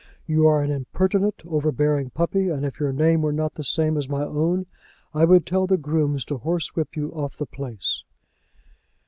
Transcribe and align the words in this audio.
You 0.25 0.47
are 0.47 0.63
an 0.63 0.71
impertinent, 0.71 1.43
overbearing 1.45 2.09
puppy, 2.09 2.49
and 2.49 2.65
if 2.65 2.79
your 2.79 2.91
name 2.91 3.21
were 3.21 3.31
not 3.31 3.53
the 3.53 3.63
same 3.63 3.97
as 3.97 4.09
my 4.09 4.23
own, 4.23 4.65
I 5.13 5.25
would 5.25 5.45
tell 5.45 5.67
the 5.67 5.77
grooms 5.77 6.25
to 6.25 6.39
horsewhip 6.39 6.95
you 6.97 7.11
off 7.11 7.37
the 7.37 7.45
place." 7.45 8.03